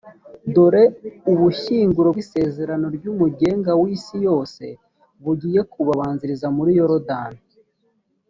dore 0.53 0.83
ubushyinguro 1.31 2.07
bw’isezerano 2.13 2.85
ry’umugenga 2.97 3.71
w’isi 3.81 4.17
yose 4.27 4.63
bugiye 5.23 5.59
kubabanziriza 5.71 6.47
muri 6.57 6.71
yorudani. 6.79 7.41